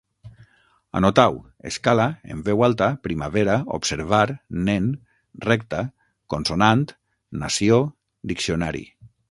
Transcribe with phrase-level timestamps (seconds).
[0.99, 1.35] Anotau:
[1.71, 4.25] escala, en veu alta, primavera, observar,
[4.71, 4.89] nen,
[5.59, 5.85] recta,
[6.37, 6.85] consonant,
[7.45, 7.83] nació,
[8.33, 8.89] diccionari